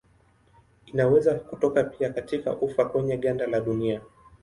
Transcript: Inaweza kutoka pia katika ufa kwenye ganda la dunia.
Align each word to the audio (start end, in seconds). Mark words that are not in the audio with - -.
Inaweza 0.85 1.33
kutoka 1.35 1.83
pia 1.83 2.09
katika 2.13 2.55
ufa 2.57 2.85
kwenye 2.85 3.17
ganda 3.17 3.47
la 3.47 3.59
dunia. 3.59 4.01